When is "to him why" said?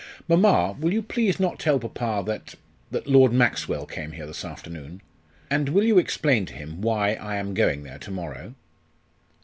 6.47-7.13